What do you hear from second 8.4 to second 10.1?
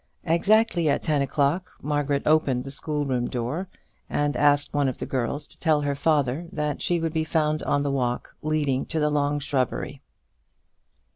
leading to the long shrubbery.